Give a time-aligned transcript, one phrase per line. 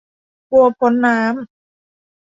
[0.49, 1.31] บัวพ้นน้ำ